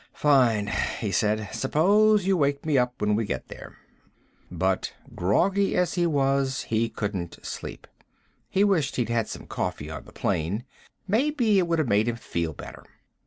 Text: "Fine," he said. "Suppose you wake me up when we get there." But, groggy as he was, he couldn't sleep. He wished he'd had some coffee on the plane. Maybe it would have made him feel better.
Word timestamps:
"Fine," 0.15 0.71
he 0.99 1.11
said. 1.11 1.49
"Suppose 1.53 2.25
you 2.25 2.35
wake 2.35 2.65
me 2.65 2.75
up 2.75 2.99
when 2.99 3.15
we 3.15 3.23
get 3.23 3.49
there." 3.49 3.77
But, 4.49 4.93
groggy 5.13 5.75
as 5.75 5.93
he 5.93 6.07
was, 6.07 6.63
he 6.63 6.89
couldn't 6.89 7.37
sleep. 7.45 7.85
He 8.49 8.63
wished 8.63 8.95
he'd 8.95 9.09
had 9.09 9.27
some 9.27 9.45
coffee 9.45 9.91
on 9.91 10.05
the 10.05 10.11
plane. 10.11 10.63
Maybe 11.07 11.59
it 11.59 11.67
would 11.67 11.77
have 11.77 11.87
made 11.87 12.07
him 12.07 12.15
feel 12.15 12.53
better. 12.53 12.83